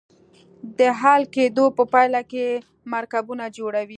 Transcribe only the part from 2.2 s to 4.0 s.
کې مرکبونه جوړوي.